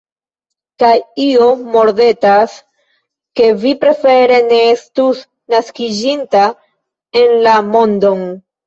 [0.83, 0.93] Kaj
[1.25, 2.57] io mordetas,
[3.41, 5.25] ke vi prefere ne estus
[5.57, 6.45] naskiĝinta
[7.25, 8.31] en la mondon?